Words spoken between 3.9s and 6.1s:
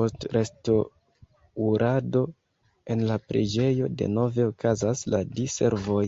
denove okazas la di-servoj.